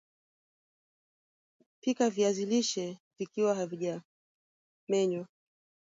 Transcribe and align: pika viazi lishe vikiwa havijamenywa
pika 1.81 2.09
viazi 2.09 2.45
lishe 2.45 2.97
vikiwa 3.19 3.55
havijamenywa 3.55 5.27